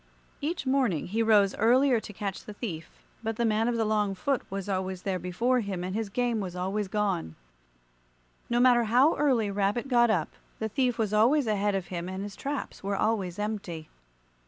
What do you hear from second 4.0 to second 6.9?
foot was always there before him, and his game was always